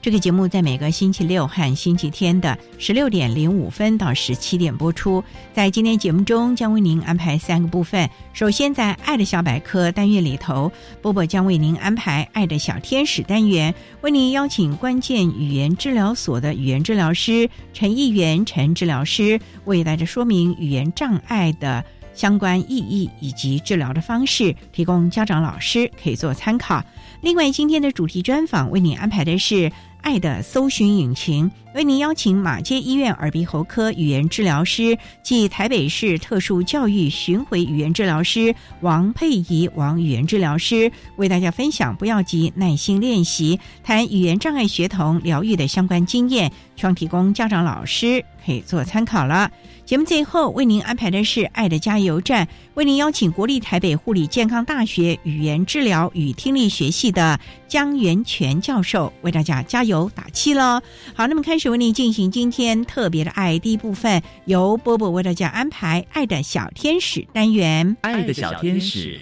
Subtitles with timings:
[0.00, 5.22] 这个节目在每个星期六和星期天的十六点零五分到十七点播出。
[5.52, 8.08] 在今天节目中，将为您安排三个部分。
[8.32, 10.70] 首先，在“爱的小百科”单元里头，
[11.02, 26.84] 波波将为您安排“爱的小天使”单元，为您邀请关键语言治疗所的语言治疗师陈议员陈治疗师，为大家说明语言障碍的相关意义以及治疗的方式，提供家长老师可以做参考。
[27.20, 29.72] 另外，今天的主题专访为您安排的是。
[30.08, 49.50] 爱的搜寻引擎为您邀请马街医院耳鼻喉科语言治疗师暨台北市特殊教育巡回语言治疗师王佩仪王语言治疗师为大家分享不要急耐心练习谈语言障碍学童疗愈的相关经验，希望提供家长老师可以做参考了。
[49.88, 60.82] 节目最后为您安排的是爱的加油站，为您邀请国立台北护理健康大学语言治疗与听力学系的江元全教授为大家加油打气喽。
[61.14, 67.96] 好，那么开始为您进行今天特别的爱第一部分，由波波为大家安排爱的小天使单元。
[68.02, 69.18] 爱的小天使，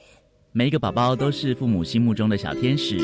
[0.52, 2.98] 每一个宝宝都是父母心目中的小天使，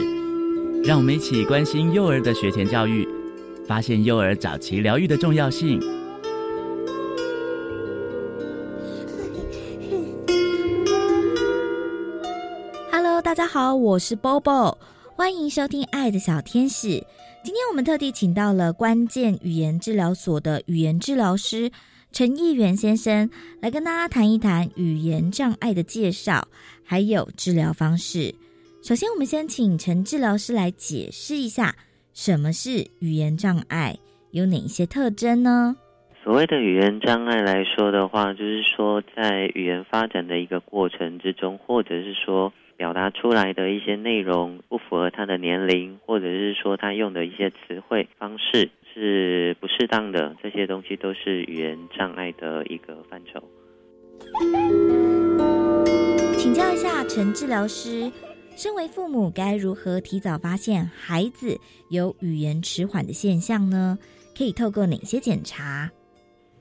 [0.84, 3.08] 让我们一起关心幼儿的学前教育，
[3.66, 5.80] 发现幼儿早期疗愈的重要性。
[13.26, 14.78] 大家好，我是 Bobo，
[15.16, 16.86] 欢迎收听《爱的小天使》。
[17.42, 21.68] 今天我们特地请到了关键语言治疗所的语言治疗师
[22.12, 23.28] 陈义元先生，
[23.60, 26.46] 来跟大家谈一谈语言障碍的介绍，
[26.84, 28.32] 还有治疗方式。
[28.80, 31.74] 首先，我们先请陈治疗师来解释一下
[32.12, 33.98] 什么是语言障碍，
[34.30, 35.74] 有哪一些特征呢？
[36.22, 42.52] 所谓的语言障碍来说的话，就是说在语言发展的一个过程之中，或者是说。
[42.76, 53.42] 表达出来的一些内容不符合他的年龄，或者是说他用的一些词汇方式是不适当的，这些东西都是语言障碍的一个范畴。
[56.36, 58.10] 请教一下陈治疗师，
[58.56, 61.58] 身为父母该如何提早发现孩子
[61.90, 63.98] 有语言迟缓的现象呢？
[64.36, 65.90] 可以透过哪些检查？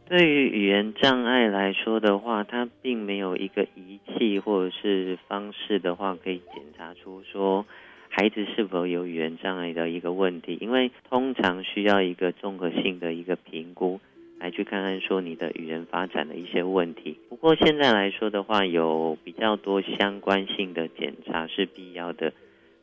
[0.07, 7.65] 对于语言障碍来说的话，它并没有一个仪器或者是方式的话，可以检查出说
[8.09, 10.59] 孩子是否有语言障碍的一个问题。
[10.61, 13.99] 因为通常需要一个综合性的一个评估，
[14.39, 17.17] 来去看看说你的语言发展的一些问题。
[17.27, 22.31] 不过现在来说的话，有比较多相关性的检查是必要的，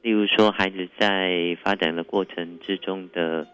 [0.03, 3.47] 例如说孩子在发展的过程之中的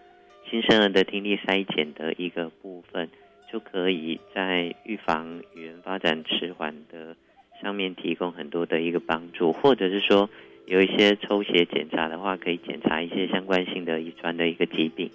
[0.51, 3.11] 新生儿的听力筛检的一个部分。
[3.51, 7.17] 就可以在预防语言发展迟缓的
[7.63, 10.29] 上面提供很多的一个帮助，或者是说
[10.67, 15.11] 有一些抽血检查的话，可以检查一些相关性的遗传的一个疾病。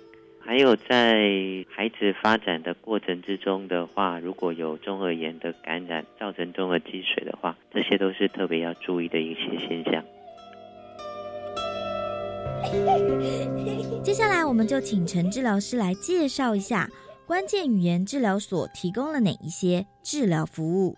[0.45, 10.03] 还有在孩子发展的过程之中的话，如果有中耳炎的感染造成中耳积水的话，这些都是特别要注意的一些现象。
[14.03, 16.89] 接下来，我们就请陈治疗师来介绍一下。
[17.33, 20.95] 关键语言治疗所提供了哪一些治疗服务？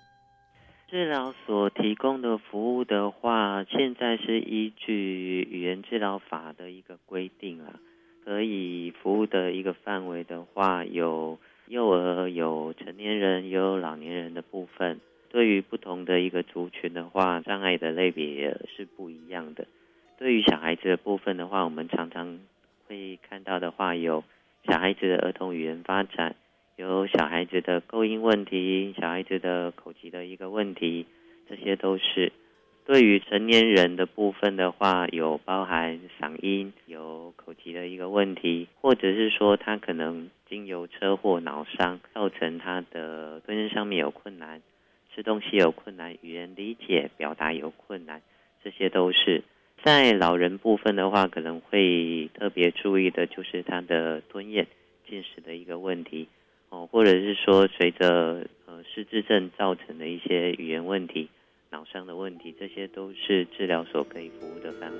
[0.89, 7.79] 治疗所提供的服务的话，现在是依据语言治疗法的一个规定啊，
[8.25, 11.39] 可以服务的一个范围的话，有
[11.69, 14.99] 幼儿、有成年人、也有老年人的部分，
[15.29, 19.65] 对于不同的一个族群的话，障碍的类别是不一样的。
[20.17, 22.41] 对于小孩子的部分的话，我们常常
[22.89, 24.21] 会看到的话，有
[24.67, 26.35] 小孩子的儿童语言发展，
[26.75, 31.05] 有小孩子的构音问题，小孩子的口疾的一个问题，
[31.47, 32.31] 这些都是。
[32.85, 44.61] 对于成年人的部分的话，有包含嗓音、有口疾的一个问题，或者是说他可能经由车祸脑伤，造成他的吞咽上面有困难，
[45.13, 48.21] 吃东西有困难，语言理解表达有困难，
[48.63, 49.43] 这些都是。
[49.85, 54.65] 在老人部分的话，可能会特别注意的就是他的吞咽、
[55.07, 56.27] 进食的一个问题，
[56.69, 61.29] 哦，或者是说随着呃失智症造成的一些语言问题。
[61.69, 64.99] 脑伤的问题，这些都是治疗所可以服务的范围。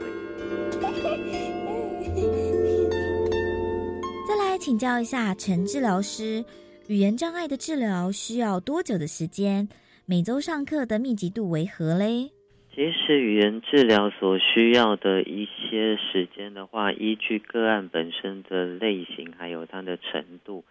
[4.28, 6.46] 再来请教一下陈治疗师，
[6.90, 9.68] 语言障碍的治疗需要多久的时间？
[10.06, 12.35] 每周上课的密集度为何嘞？
[12.76, 20.66] 其实语言治疗所需要的一些时间的话，依据个案本身的类型，还有它的程度，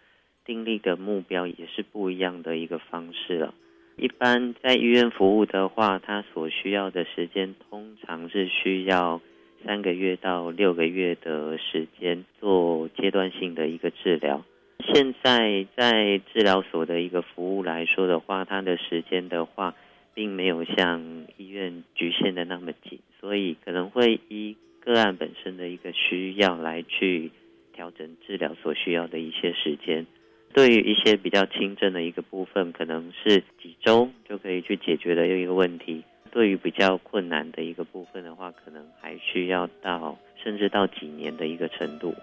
[0.45, 3.55] 定立的目标也是不一样的一个方式了。
[3.97, 9.19] 一般在医院服务的话，它所需要的时间通常是需要
[9.65, 14.45] 三个月到六个月的时间做阶段性的一个治疗。
[14.93, 19.73] 现在在治疗所的一个服务来说的话，它的时间的话，
[20.15, 27.29] 并没有像医院局限的那么紧，所以可能会依个案本身的一个需要来去
[27.73, 30.07] 调整治疗所需要的一些时间。
[30.53, 36.01] 对于一些比较轻症的一个部分，可能是几周就可以去解决的一个问题；
[36.31, 42.15] 对于比较困难的一个部分的话，可能还需要到甚至到几年的一个程度。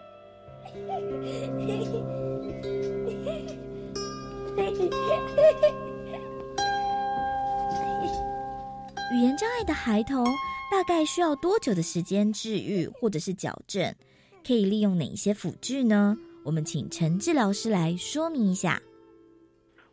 [9.15, 10.25] 语言障碍的孩童
[10.71, 13.95] 大概需要多久的时间治愈或者是矫正？
[14.43, 16.17] 可以利用哪些辅具呢？
[16.43, 18.81] 我们请陈治疗师来说明一下。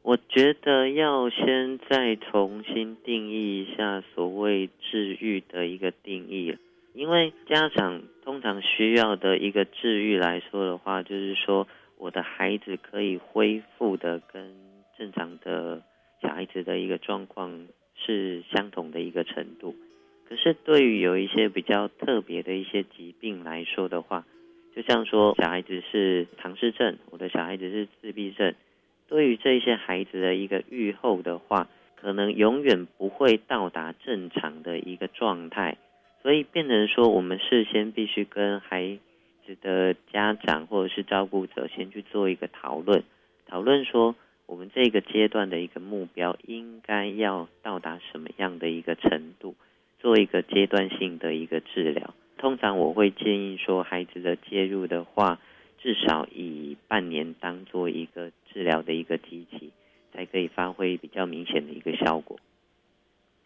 [0.04, 6.58] 我觉得要先再重新定义一下所谓治愈的一个定义，
[6.94, 11.68] 因为家长通常需要的一个治愈来说的话，就是说
[11.98, 14.56] 我的孩子可以恢复的跟
[14.98, 15.84] 正常的
[16.22, 17.68] 小孩子的一个状况
[18.06, 19.76] 是相同的一个程度。
[20.28, 24.26] 可是对于有一些比较特别的一些疾病来说的话，
[24.76, 28.54] 就像说，小孩子是唐氏症，我的小孩子是自闭症。
[29.08, 35.78] 对于这些孩子的一个愈后的话，可能永远不会到达正常的一个状态，
[36.22, 39.00] 所以变成说，我们事先必须跟孩
[39.48, 43.04] 子的家长或者是照顾者先去做一个讨论，
[43.48, 44.16] 讨论说，
[44.50, 49.54] 我们这个阶段的一个目标应该要到达什么样的一个程度，
[50.00, 52.16] 做一个阶段性的一个治疗。
[52.40, 55.40] 通常我会建议说，孩子的介入的话，
[55.78, 59.70] 至少以半年当做一个治疗的一个机器，
[60.12, 62.40] 才可以发挥比较明显的一个效果。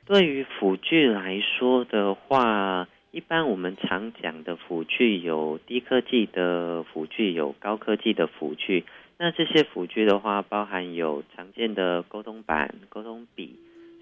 [0.05, 8.85] 对于辅具来说的话，一般我们常讲的辅具有低科技的辅具，有高科技的辅具。
[9.17, 13.55] 那这些辅具的话，包含有常见的沟通板、沟通笔，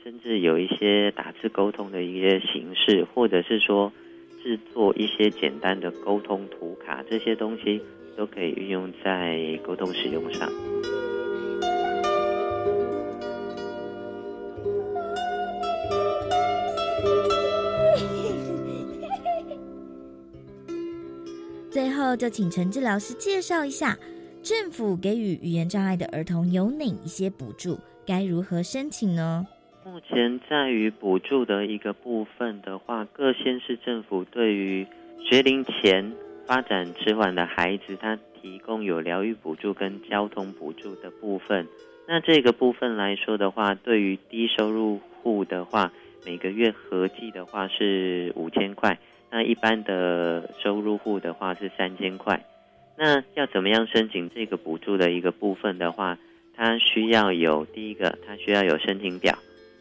[0.04, 3.91] 甚至有一些打字沟通的一些形式，或者是说。
[4.44, 7.80] 制作一些简单的沟通图卡，这些东西
[8.18, 10.50] 都可以运用在沟通使用上。
[21.70, 23.96] 最后，就请陈志老师介绍一下，
[24.51, 29.48] 政府给予语言障碍的儿童有哪一些补助，该如何申请呢？
[29.86, 34.86] 目前在于补助的一个部分的话，各县市政府对于
[35.17, 36.12] 学龄前
[36.46, 41.65] 发展迟缓的孩子，他提供有疗愈补助跟交通补助的部分。
[42.05, 45.93] 那这个部分来说的话，对于低收入户的话，
[46.25, 48.98] 每个月合计的话是五千块；
[49.31, 52.46] 那一般的收入户的话是三千块。
[53.03, 56.20] 那要怎么样申请这个补助的一个部分的话，
[56.55, 59.36] 它需要有第一个，它需要有申请表。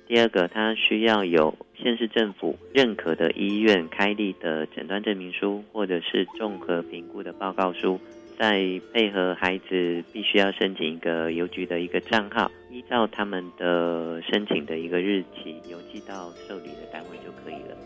[0.08, 8.00] 第二个，他需要有县市政府认可的医院开立的诊断证明书，或者是综合评估的报告书，
[8.38, 17.76] 再配合孩子必须要申请一个邮局的一个账号，依照他们的申请的一个日期邮寄到受理的单位就可以了。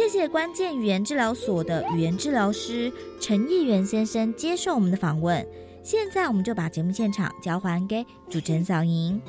[0.00, 2.90] 谢谢关键语言治疗所的语言治疗师
[3.20, 5.46] 陈义元先生接受我们的访问。
[5.82, 9.20] 现在我们就把节目现场交还给主持人小莹。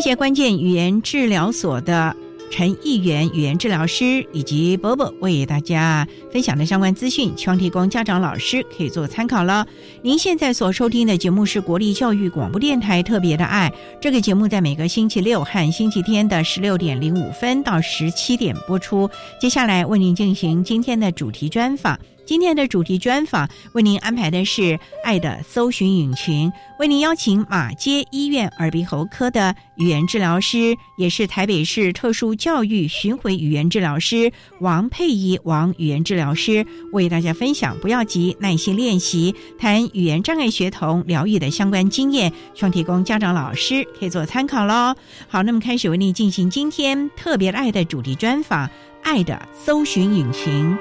[0.00, 2.16] 谢谢关键语言治疗所的。
[2.50, 9.66] 陈义元语言治疗师以及伯伯为大家分享的相关资讯，希望提供家长、老师可以做参考了。
[10.00, 19.08] 您现在所收听的节目是国立教育广播电台特别的爱，这个节目在每个星期六和星期天的十六点零五分到十七点播出。
[19.38, 21.96] 接下来为您进行今天的主题专访。
[22.30, 44.94] 今天的主题专访为您安排的是“爱的搜寻引擎”，为您邀请马街医院耳鼻喉科的语言治疗师，也是台北市特殊教育巡回语言治疗师王佩仪王语言治疗师，为大家分享“不要急，耐心练习”谈语言障碍学童疗愈的相关经验，希望提供家长、老师可以做参考喽。
[45.26, 48.70] 好，那么开始为您进行今天特别爱的主题专访
[49.02, 50.78] ，“爱的搜寻引擎”。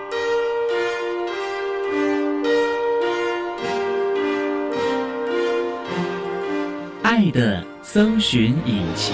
[7.19, 9.13] 爱的搜寻引擎。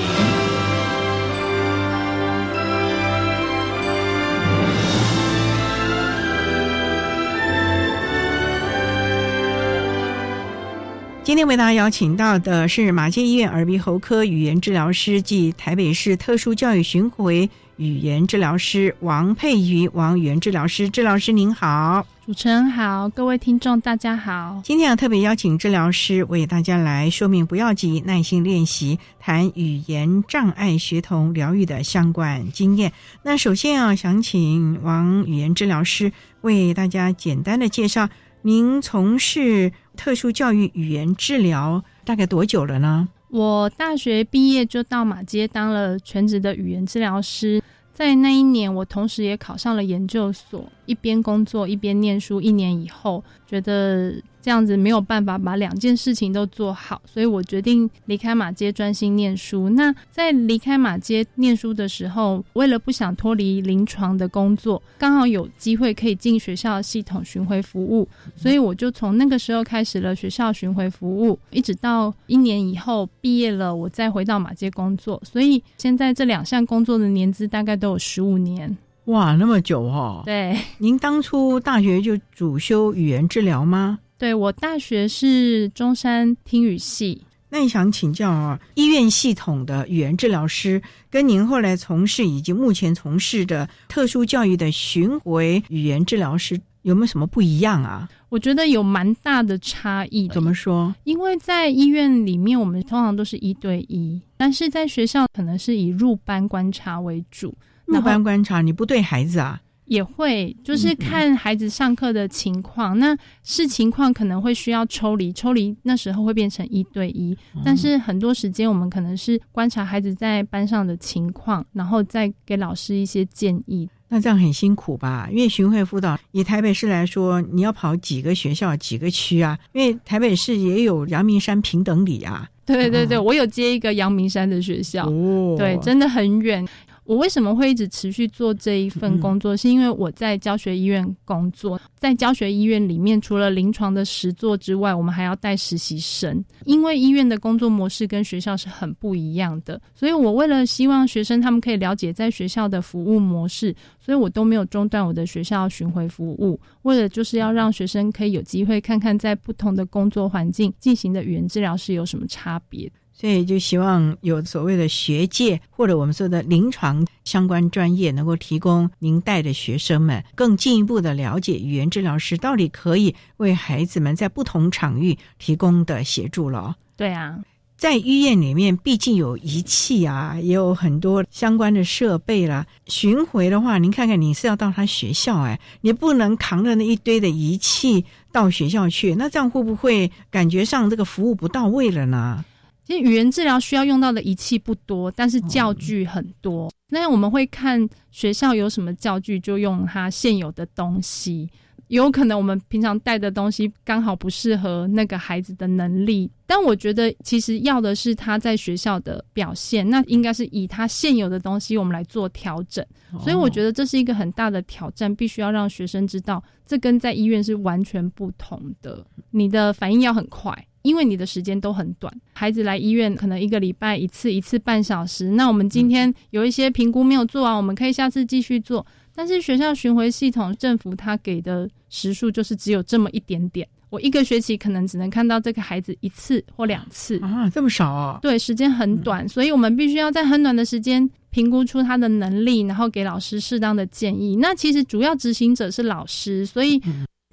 [11.23, 22.05] 今天为大家邀请到的是马街医院耳鼻喉科语言治疗师暨台北市特殊教育巡回语言治疗师王佩瑜王语言治疗师，治疗师您好。
[22.25, 24.59] 主持人好，各位听众大家好。
[24.63, 32.91] 今天要特别邀请治疗师为大家来说明，不要急，耐心练习，谈语言障碍学童疗愈的相关经验。
[33.21, 38.09] 那首先啊，想请王语言治疗师为大家简单的介绍，
[38.41, 43.07] 您从事特殊教育语言治疗大概多久了呢？
[43.29, 47.61] 我大学毕业就到马街当了全职的语言治疗师。
[47.95, 52.41] 在那一年，我同时也考上了研究所，一边工作一边念书。
[52.41, 54.13] 一年以后，觉得。
[54.45, 59.71] 这样子没有办法把两件事情都做好，所以我决定离开马街专心念书。
[59.71, 75.19] 那在离开马街念书的时候，为了不想脱离临床的工作，刚好有机会可以进学校系统巡回服务，所以我就从那个时候开始了学校巡回服务，一直到一年以后毕业了，我再回到马街工作。
[75.25, 78.77] 所以现在这两项工作的年资大概都有十五年。
[79.05, 80.21] 哇，那么久哈！
[80.25, 83.99] 对，您当初大学就主修语言治疗吗？
[84.25, 98.09] 对我大学是中山听语系，那你想请教啊，医院系统的语言治疗师跟您后来从事以及目前从事的特殊教育的巡回语言治疗师有没有什么不一样啊？
[98.29, 100.27] 我觉得有蛮大的差异。
[100.29, 100.95] 怎么说？
[101.03, 107.55] 因为在医院里面，我们通常都是一对一，但是在学校可能是以入班观察为主。
[107.85, 109.61] 入班观察，你不对孩子啊？
[109.85, 123.89] 也会，就是看孩子上课的情况，那是情况可能会需要抽离，抽离那时候会变成一对一，但是很多时间我们可能是观察孩子在班上的情况，然后再给老师一些建议。
[124.07, 125.27] 那这样很辛苦吧？
[125.31, 129.57] 因为巡回辅导以台北市来说，你要跑几个学校、几个区啊？
[129.73, 132.47] 因为台北市也有阳明山平等里啊。
[132.65, 136.65] 对对对，我有接一个阳明山的学校，哦对，真的很远。
[137.05, 139.55] 我为什么会一直持续做这一份工作？
[139.55, 146.43] 是因为我在教学医院工作，在教学医院里面，除了临床的实作之外，我们还要带实习生。
[146.65, 156.59] 因为医院的工作模式跟学校是很不一样的，所以我为了希望学生他们可以了解在学校的服务模式，所以我都没有中断我的学校巡回服务。
[156.81, 162.91] 为了就是要让学生可以有机会看看在不同的工作环境进行的语言治疗是有什么差别。
[163.17, 176.75] 所以就希望有所谓的学界或者我们说的临床相关专业，能够提供您带的学生们更进一步的了解语言治疗师到底可以为孩子们在不同场域提供的协助了。
[176.97, 177.39] 对啊，
[177.77, 182.65] 在医院里面，毕竟有仪器啊，也有很多相关的设备啦。
[182.87, 188.03] 巡回的话，您看看，你是要到他学校哎，你不能扛着那一堆的仪器
[188.33, 192.43] 到学校去，那这样会不会感觉上这个服务不到位了呢？
[192.85, 196.71] 其实语言治疗需要用到的仪器不多，但是教具很多。
[196.89, 201.49] 那我们会看学校有什么教具，就用它现有的东西。
[201.89, 206.31] 有可能我们平常带的东西刚好不适合那个孩子的能力。
[206.47, 212.83] 但我觉得，其实要的是他在学校的表现，那应该是以他现有的东西，我们来做调整。
[213.19, 219.05] 所以我觉得这是一个很大的挑战，必须要让学生知道，这跟在医院是完全不同的。
[219.29, 222.13] 你的反应要很快，因为你的时间都很短。
[222.33, 225.31] 孩子来医院可能一个礼拜一次，一次半小时。
[225.31, 228.85] 那我们今天有一些评估没有做完，我们可以下次继续做。
[229.13, 233.67] 但是学校巡回系统，政府他给的时数就是只有这么一点点。
[233.89, 238.19] 我一个学期可能只能看到这个孩子一次或两次啊，这么少啊？
[238.21, 244.35] 对，时间很短，所以我们必须要在很短的时间评估出他的能力，然后给老师适当的建议。
[244.35, 246.81] 那其实主要执行者是老师，所以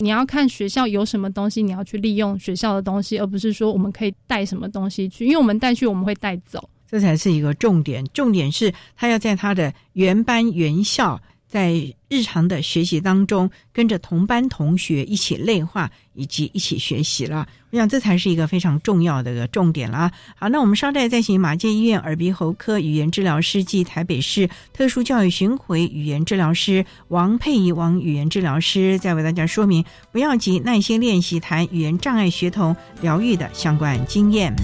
[0.02, 8.04] 你要看学校有什么东西，你要去利用学校的东西，而不是说我们可以带什么东西去，因为我们带去我们会带走，这才是一个重点。
[8.12, 11.20] 重点是他要在他的原班原校。
[11.52, 20.10] 在日常的学习当中，跟着同班同学一起内化以及一起学习了，我想这才是一个非常重要的一个重点了。
[20.34, 34.54] 好，那我们稍待再请马街医院耳鼻喉科语言治疗师暨台北市特殊教育巡回语言治疗师王佩仪王语言治疗师，再为大家说明，不要急，耐心练习谈语言障碍学童疗愈的相关经验。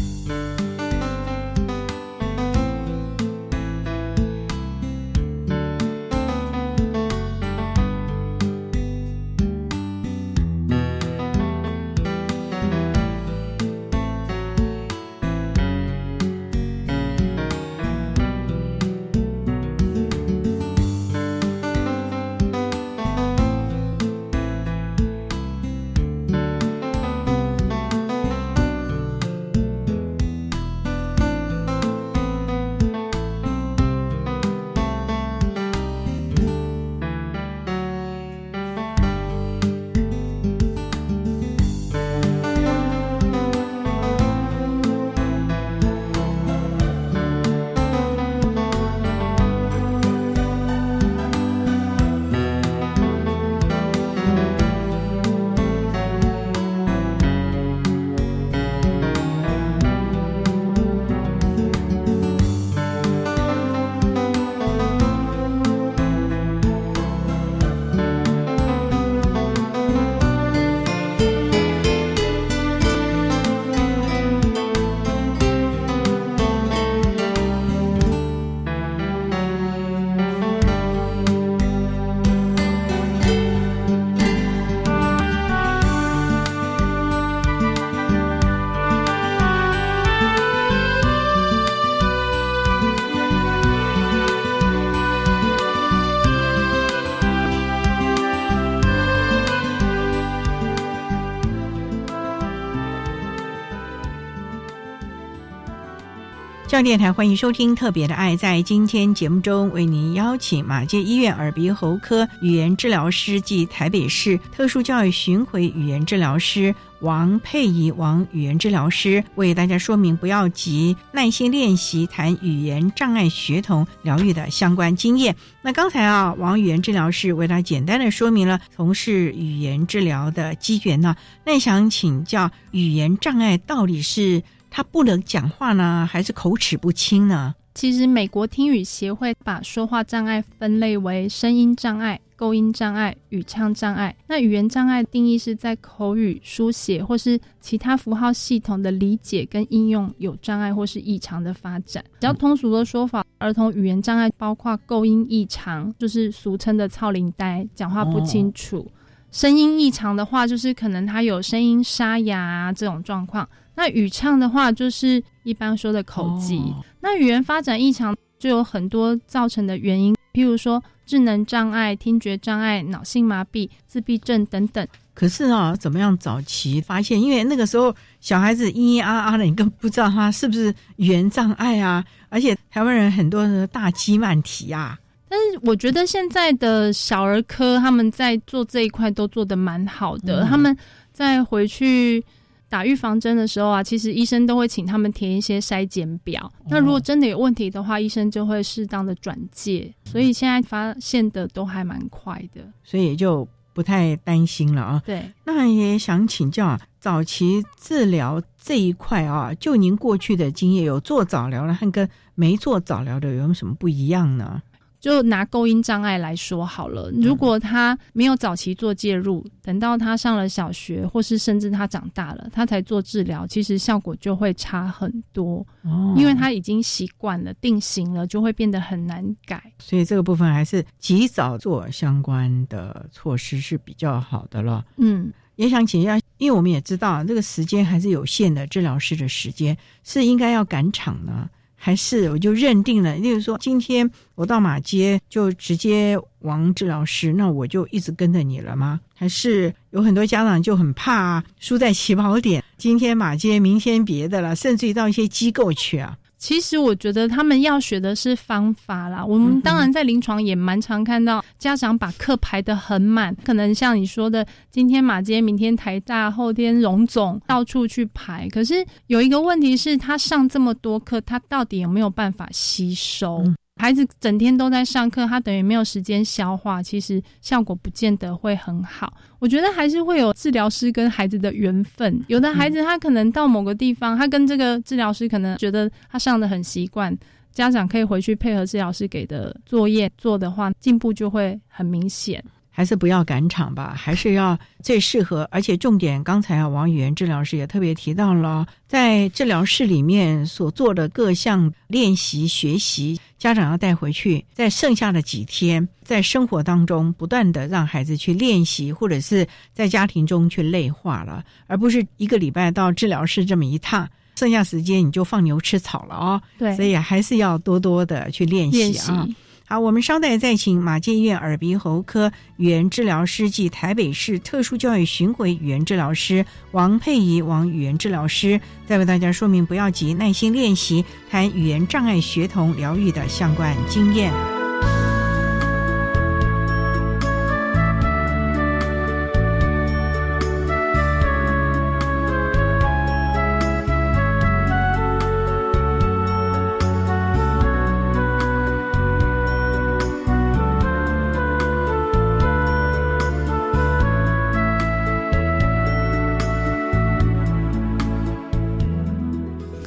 [106.83, 108.35] 电台欢迎收听《特别的爱》。
[108.37, 125.35] 在今天节目中，为您邀请马街医院耳鼻喉科语言治疗师暨台北市特殊教育巡回语言治疗师王佩仪王语言治疗师，为大家说明不要急，耐心练习谈语言障碍学童疗愈的相关经验。
[125.61, 131.17] 那刚才啊，王语言治疗师为他简单的说明了从事语言治疗的机缘呢。
[131.45, 134.41] 那想请教，语言障碍到底是？
[134.71, 137.55] 他不能讲话呢，还是口齿不清呢？
[137.75, 144.17] 其实，美国听语协会把说话障碍分类为声音障碍、构音障碍、语唱障碍。
[144.27, 152.03] 那语言障碍定义是在口语、书写或是其他符号系统的理解跟应用有障碍或是异常的发展。
[152.03, 158.85] 比较通俗的说法，儿童语言障碍包括构音异常，就是俗称的“操灵呆”，讲话不清楚；
[159.31, 163.49] 声音异常的话，就是可能他有声音沙哑这种状况。
[163.75, 166.75] 那语唱的话，就是一般说的口疾。
[167.01, 174.85] 那语言发展异常就有很多造成的原因，譬如说智能障碍、听觉障碍、脑性麻痹、自闭症等等。
[175.15, 177.21] 可是啊，怎么样早期发现？
[177.21, 182.05] 因为那个时候小孩子咿咿啊啊的，你更不知道他是不是语言障碍啊。
[182.29, 184.99] 而且台湾人很多人大肌慢体啊。
[185.29, 190.45] 但是我觉得现在的小儿科他们在做这一块都做的蛮好的。
[190.45, 190.77] 他们
[191.13, 192.25] 在回去。
[192.71, 196.53] 打预防针的时候啊，其实医生都会请他们填一些筛检表。
[196.69, 199.91] 那如果真的有问题的话，医生就会适当的转介。
[200.05, 205.03] 所以现在发现的都还蛮快的，所以也就不太担心了啊。
[205.07, 214.63] 对，那也想请教早期治疗这一块啊，就您过去的经验，有做早疗的和跟没做早疗的有什么不一样呢？
[215.01, 225.65] 就拿构音障碍来说好了，如果他没有早期做介入，等到他上了小学，或是甚至他长大了，他才做治疗，其实效果就会差很多。
[225.83, 229.63] 哦，因为他已经习惯了、定型了，就会变得很难改。
[229.79, 234.85] 所以这个部分还是及早做相关的措施是比较好的了。
[234.97, 241.49] 嗯，也想请教，因为我们也知道这个时间还是有限的，治疗师的时间是应该要赶场呢。
[241.81, 249.01] 还是我就认定了，例如说，今天我到马街就直接王治老师，那我就一直跟着你了吗？
[249.15, 256.19] 还是有很多家长就很怕输在起跑点，今天马街，明天别的了，甚至于到一些机构去啊？
[256.39, 259.25] 其实我觉得他们要学的是方法啦。
[259.25, 268.49] 我们当然在临床也蛮常看到家长把课排得很满，可能像你说的，今天马街，明天台大，后天荣总，到处去排。
[268.51, 273.45] 可是有一个问题是，他上这么多课，他到底有没有办法吸收？
[273.79, 279.15] 孩子整天都在上课，他等于没有时间消化，其实效果不见得会很好。
[279.39, 282.21] 我觉得还是会有治疗师跟孩子的缘分。
[282.27, 287.17] 有的孩子他可能到某个地方，他跟这个治疗师可能觉得他上的很习惯，
[287.53, 292.45] 家长可以回去配合治疗师给的作业做的话，进步就会很明显。
[292.79, 295.49] 还是不要赶场吧，还是要最适合。
[295.51, 316.41] 而且重点，刚才啊，王语言治疗师也特别提到了，在治疗室里面所做的各项练习学习，家长要带回去，在剩下的几天，在生活当中不断的让孩子去练习，或者是在家庭中去内化了，而不是一个礼拜到治疗室这么一趟，剩下时间你就放牛吃草了啊。
[316.57, 319.27] 对，所以还是要多多的去练习啊。
[319.71, 334.58] 好，我们稍待再请马健院耳鼻喉科语言治疗师及台北市特殊教育巡回语言治疗师王佩仪王语言治疗师，再为大家说明，不要急，耐心练习，谈语言障碍学童疗愈的相关经验。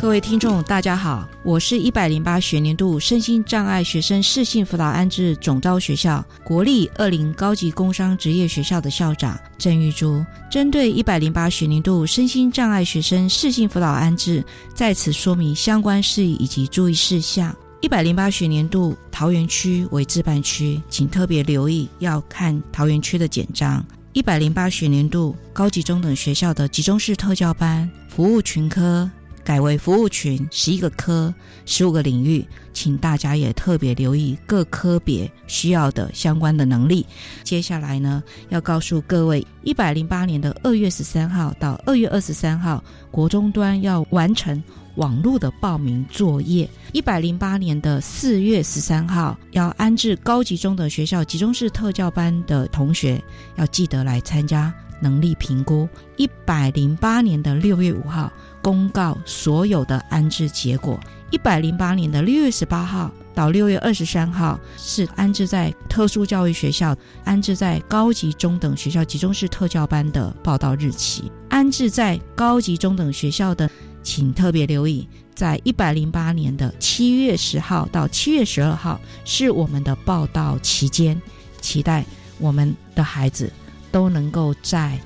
[0.02, 10.26] 各位听众，大家好，我是一百零八学年度身心障碍学生适性辅导安置总招学校国立二零高级工商职业学校的校长郑玉珠。
[10.50, 17.56] 针对一百零八学年度身心障碍学生适性辅导安置，在此说明相关事宜以及注意事项。
[17.80, 23.86] 一百零八学年度桃园区为自办区，请特别留意要看桃园区的简章。
[24.14, 29.08] 一百零八学年度高级中等学校的集中式特教班服务群科。
[29.44, 31.34] 改为服务群十一个科
[31.66, 37.06] 十五个领域，请大家也特别留意各科别需要的相关的能力。
[37.44, 44.64] 接下来呢，要告诉各位，一百零八年的二月十三号到二月二十三号，国中端要完成
[44.96, 46.70] 网络的报名作业。
[46.94, 53.22] 一百零八年的四月十三号，要安置高级中等学校集中式特教班的同学，
[53.56, 55.90] 要记得来参加能力评估。
[56.18, 58.32] 一百零八年的六月五号。
[58.62, 61.00] 公告所有的安置结果。
[61.30, 71.32] 一百零八年的六月十八号到六月二十三号是安置在特殊教育学校、安置在高级中等学校集中式特教班的报道日期。
[71.50, 73.70] 安置在高级中等学校的，
[74.04, 81.22] 请特别留意，在一百零八年的七月十号到七月十二号是我们的报道期间，
[81.62, 82.04] 期待
[82.40, 83.50] 我们的孩子
[83.90, 85.00] 都能够在。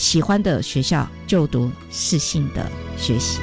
[0.00, 3.38] 喜欢的学校就读，适性的学习。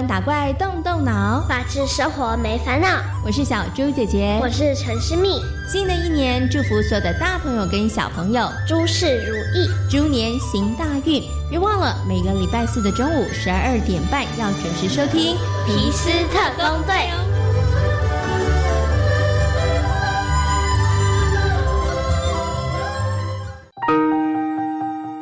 [0.00, 2.88] 关打怪动动脑，法治生活没烦恼。
[3.22, 5.42] 我是小猪姐姐，我是陈诗蜜。
[5.70, 11.22] 新的一年，祝福所有的大朋友跟小朋友诸事如意，猪年行大运。
[11.50, 15.36] 别忘了每个礼拜四的中午十二点半要准时收听
[15.66, 16.94] 《皮斯特工队》。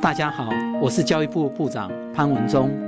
[0.00, 2.87] 大家好，我是教育部部长潘文忠。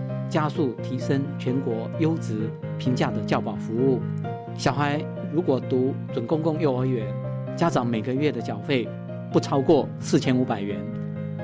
[0.31, 3.99] 加速提升全国优质平价的教保服务。
[4.55, 7.05] 小孩如果读准公共幼儿园，
[7.57, 8.87] 家长每个月的缴费
[9.29, 10.79] 不超过四千五百元。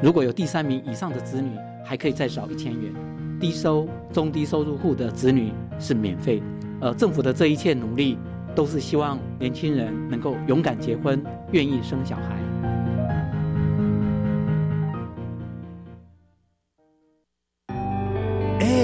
[0.02, 1.52] 如果有第三名以上的子女，
[1.84, 2.94] 还可以再少一千元。
[3.42, 6.42] 低收、中低收入户的子女是免费。
[6.80, 8.18] 而政府的这一切努力，
[8.56, 11.22] 都是希望年轻人能够勇敢结婚，
[11.52, 12.37] 愿意生小孩。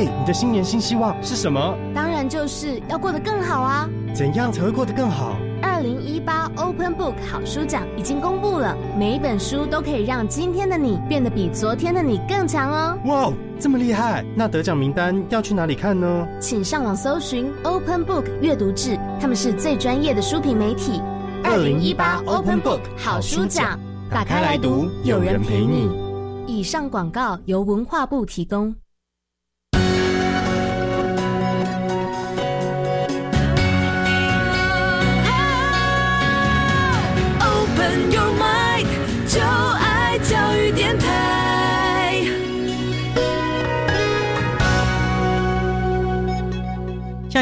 [0.03, 1.77] 哎，你的新年新希望是什么？
[1.95, 3.89] 当然就是要过得更好啊！
[4.13, 5.37] 怎样才会过得更好？
[5.61, 12.97] 二零一八 Open Book 好书奖已经公布了，每一本书都可以让今天的你变得比昨天的你更强哦！
[13.05, 14.25] 哇，这么厉害！
[14.35, 16.27] 那得奖名单要去哪里看呢？
[16.39, 21.01] 请上网搜寻 Open Book 阅读志，他们是最专业的书评媒体。
[21.43, 25.89] 二零一八 Open Book 好书奖，打开来读，有人陪你。
[26.45, 28.73] 以上广告由文化部提供。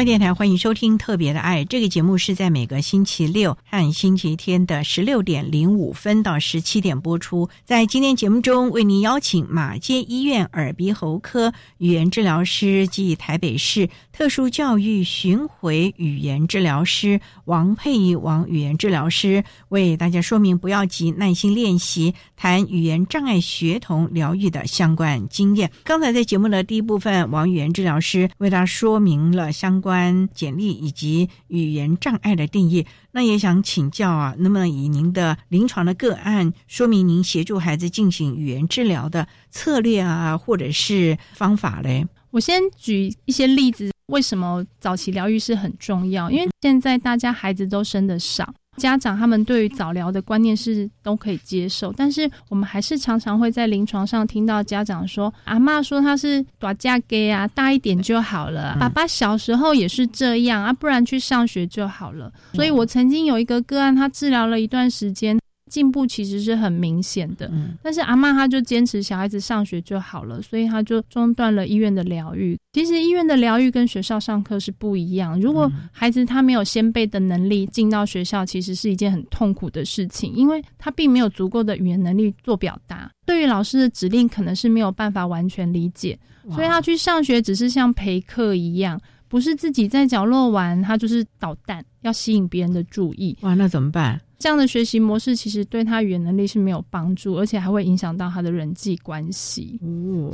[0.04, 7.48] 电台欢迎收听《特别的爱》这个节目，是在每个星期六和星期天的十六点零五分到十七点播出。
[7.64, 25.70] 在今天节目中，为您邀请马街医院耳鼻喉科语言治疗师及台北市特殊教育巡回语言治疗师王佩仪王语言治疗师，为大家说明不要急，耐心练习，谈语言障碍学童疗愈的相关经验。
[25.84, 42.06] 刚才在节目的第一部分，王语言治疗师为大家说明了相关关简历以及语言障碍的定义，那也想请教啊，那么以您的临床的个案，说明您协助孩子进行语言治疗的策略啊，或者是方法嘞？
[42.30, 46.30] 我先举一些例子，为什么早期疗愈是很重要？
[46.30, 48.54] 因为现在大家孩子都生的少。
[48.78, 58.76] 家长他们对于早疗的观念是都可以接受，但是我们还是常常会在临床上听到家长说：“阿妈说他是短嫁给啊，大一点就好了。
[58.80, 65.38] 爸爸小时候也是这样啊，不然去上学就好了。”所以，我曾经有一个个案，他治疗了一段时间。
[65.72, 67.50] 进步其实是很明显的，
[67.82, 72.58] 但是阿妈她就坚持小孩子上学就好了，所以她就中断了医院的疗愈。
[72.74, 75.40] 其实医院的疗愈跟学校上课是不一样。
[75.40, 86.18] 如果孩子他没有先辈的能力进到学校，其实是一件很痛苦的事情，因为他并没有足够的语言能力做表达，对于老师的指令可能是没有办法完全理解，
[86.50, 93.36] 所以他去上学只是像陪课一样，不是自己在角落玩，他就是捣蛋，要吸引别人的注意。
[93.40, 94.20] 哇，那怎么办？
[94.42, 99.78] 这样的学习模式其实对他语言能力是没有帮助，而且还会影响到他的人际关系。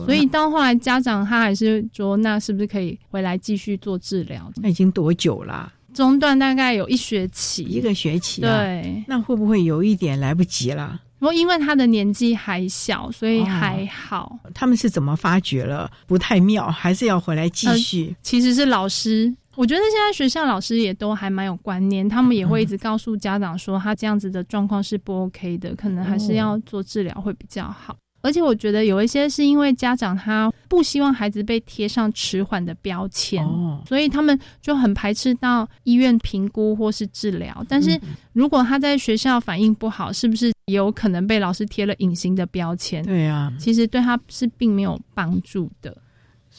[0.07, 4.51] 所以到后来，家长他还是说，那是不是可以回来继续做治疗？
[4.57, 5.71] 那已经多久了？
[5.93, 8.41] 中断大概有一学期，一个学期。
[8.41, 10.99] 对，那会不会有一点来不及了？
[11.19, 14.39] 不过因为他的年纪还小，所以还好。
[14.55, 18.17] 他们是怎么发觉了不太妙，还是要回来继续？
[18.23, 19.35] 其实是老师。
[19.59, 27.97] 我觉得现在学校老师也都还蛮有观念，他们也会一直告诉家长说，他这样子的状况是不 OK 的，可能还是要做治疗会比较好。
[28.21, 33.45] 而且我觉得有一些是因为家长他不希望孩子被贴上迟缓的标签，
[33.85, 37.65] 所以他们就很排斥到医院评估或是治疗。
[37.69, 38.01] 但是
[38.35, 43.05] 如果他在学校反应不好，是不是也有可能被老师贴了隐形的标签？
[43.05, 45.97] 对啊，其实对他是并没有帮助的。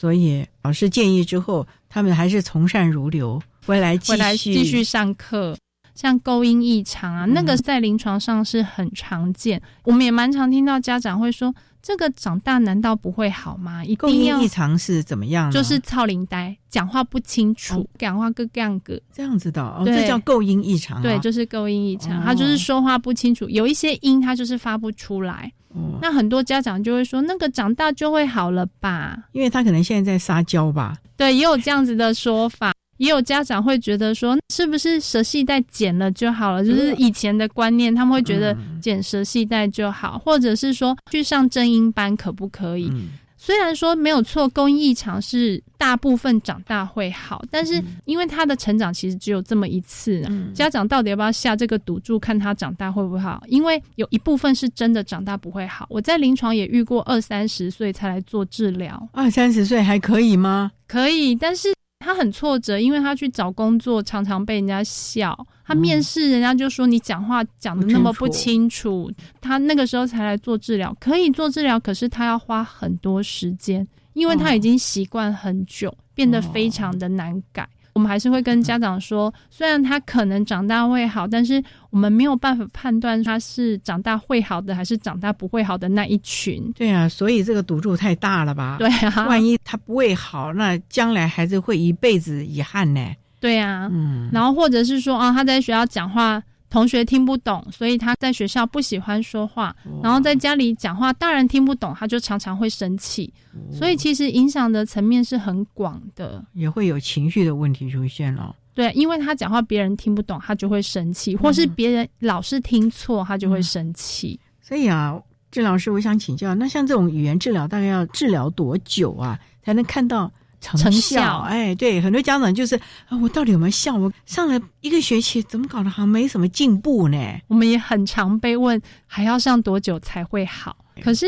[0.00, 5.54] 所以老师建议之后，他们还是从善如流，回来继续继续上课。
[6.00, 9.60] 像构音异常啊，那个在临床上是很常见。
[9.84, 13.84] 我们也蛮常听到家长会说，这个长大难道不会好吗？
[13.84, 15.50] 一构定要音异常是怎么样？
[15.50, 18.98] 就是操灵呆，讲话不清楚，讲话各这样个。
[19.12, 21.02] 这样子的哦，这叫构音异常啊。
[21.02, 25.52] 对，就是构音异常，哦他就是说话不清楚，有一些音他就是发不出来。
[25.74, 29.18] 哦那很多家长就会说，那个长大就会好了吧？
[29.32, 30.96] 因为他可能现在在撒娇吧。
[31.14, 32.72] 对，也有这样子的说法。
[33.00, 36.62] 也有家长会觉得说，是不是舌系带剪了就好了？
[36.62, 42.92] 就是以前的观念，他们会觉得剪舌系带就好，或者是说去上正音班可不可以？
[43.38, 53.42] 虽然说没有错，构音异常是大部分长大会好，但是因为他的成长其实只有这么一次、啊，家长到底要不要下这个赌注，看他长大会不会好？
[53.48, 55.86] 因为有一部分是真的长大不会好。
[55.88, 60.70] 我在临床也遇过二三十岁才来做治疗，二三十岁还可以吗？
[60.86, 77.68] 可以，但是他很挫折，因为他去找工作常常被人家笑，他面试人家就说你讲话讲的那么不清楚，他那个时候才来做治疗，可以做治疗，可是他要花很多时间，因为他已经习惯很久，变得非常的难改。
[78.00, 86.72] 我们还是会跟家长说，虽然他可能长大会好，但是我们没有办法判断他是长大会好的还是长大不会好的那一群。
[86.74, 88.76] 对啊，所以这个赌注太大了吧？
[88.78, 93.06] 对啊，万一他不会好，那将来孩子会一辈子遗憾呢。
[93.38, 96.42] 对啊，嗯，然后或者是说啊，他在学校讲话。
[96.70, 103.32] 同学听不懂，所以他在学校不喜欢说话，然后在家里讲话，大人听不懂，他就常常会生气。
[103.72, 108.54] 所以其实影响的层面是很广的，也会有情绪的问题出现了。
[108.72, 114.38] 对，因为他讲话别人听不懂，他就会生气，或是别人老是听错，他就会生气。
[114.62, 120.32] 所以啊，郑老师，我想请教，那像这种语言治疗，大概要治疗多久啊，才能看到？
[120.60, 122.76] 成效，哎，对，很多家长就是
[123.08, 123.96] 啊，我到底有没有效？
[123.96, 127.18] 我上了一个学期，怎么搞得好像没什么进步呢？
[127.48, 130.76] 我们也很常被问，还要上多久才会好？
[131.02, 131.26] 可是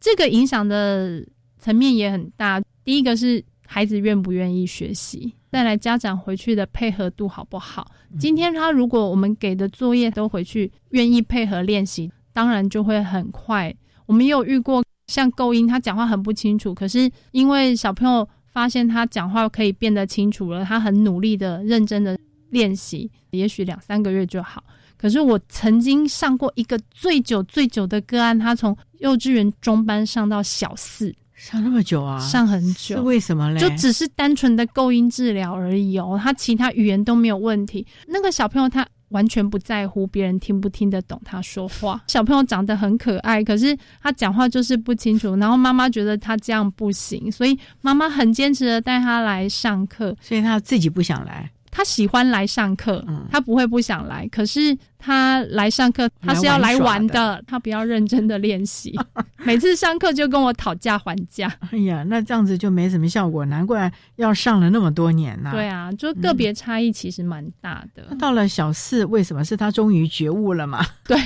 [0.00, 1.24] 这个影响的
[1.58, 2.60] 层面也很大。
[2.84, 7.90] 第一个是孩子愿不愿意学习，再来家长回去的配合度好不好？
[8.18, 13.72] 今天他如果我们给的作业都回去愿意配合练习，当然就会很快。
[14.06, 18.28] 我们也有遇过像构音，他讲话很不清楚，可是因为小朋友。
[18.56, 24.64] 发现他讲话可以变得清楚了，他很努力的、认真的练习，也许两三个月就好。
[24.96, 32.18] 可是我曾经上过一个最久、最久的个案，他从幼稚园中班上到小四，上那么久啊？
[32.18, 33.60] 上很久，是为什么嘞？
[33.60, 37.86] 就只是单纯的构音治疗而已哦，他其他语言都没有问题。
[38.06, 38.88] 那个小朋友他。
[39.10, 42.02] 完全不在乎别人听不听得懂他说话。
[42.08, 45.36] 小朋友长得很可爱，可是他讲话就是不清楚。
[45.36, 50.16] 然后妈妈觉得他这样不行，所以妈妈很坚持的带他来上课。
[50.20, 51.50] 所以他自己不想来。
[51.76, 54.26] 他喜欢来上课，他不会不想来。
[54.28, 58.98] 可是他来上课，他是要来玩的，他不要认真的练习。
[59.44, 61.54] 每次上课就跟我讨价还价。
[61.70, 65.50] 哎呀，那这样子就没什么效果，难怪要上了那么多年呢。
[65.52, 68.16] 对啊，就个别差异其实蛮大的。
[68.18, 70.82] 到了小四，为什么是他终于觉悟了嘛？
[71.04, 71.18] 对，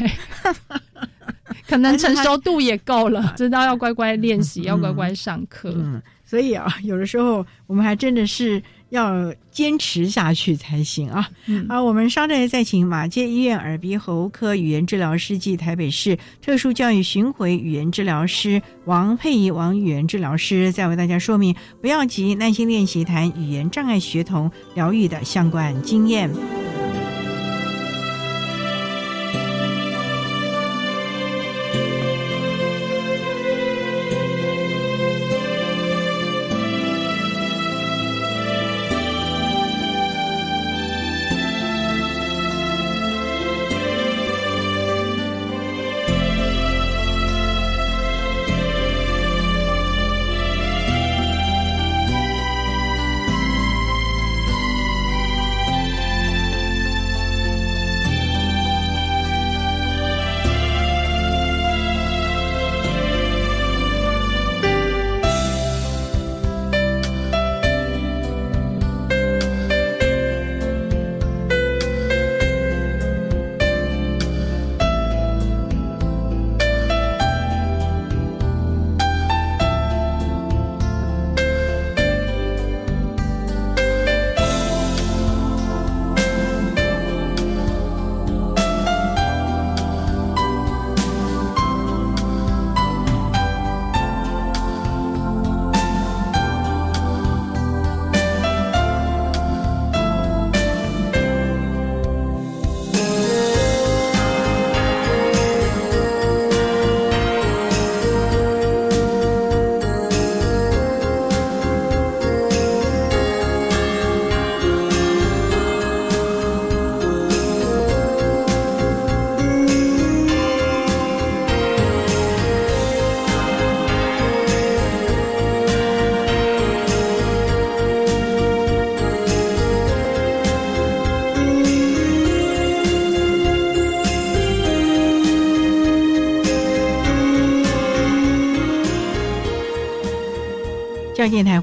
[1.69, 5.73] 可能成熟度也够了， 知道要乖乖练习，要乖乖上课。
[5.77, 8.61] 嗯，所以啊，有的时候我们还真的是。
[8.91, 11.29] 要坚持下去才行啊！
[11.69, 26.31] 好，我们稍待再请马街医院耳鼻喉科语言治疗师暨台北市特殊教育巡回语言治疗师王佩仪王语言治疗师，再为大家说明，不要急，耐心练习，谈语言障碍学童疗愈的相关经验。